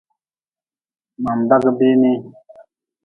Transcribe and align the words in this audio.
Ma-n 1.21 1.39
bagi 1.49 1.71
biinii. 1.77 2.17